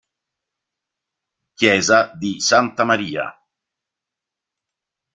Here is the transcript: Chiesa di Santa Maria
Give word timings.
Chiesa 1.53 2.11
di 2.17 2.41
Santa 2.41 2.83
Maria 2.83 3.39